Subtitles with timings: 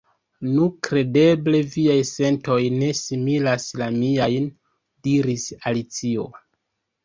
[0.51, 4.51] "Nu, kredeble viaj sentoj ne similas la miajn,"
[5.07, 6.31] diris Alicio.